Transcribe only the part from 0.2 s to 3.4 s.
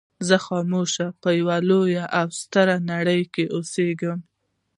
زه د خاموشۍ په يوه لويه او سړه نړۍ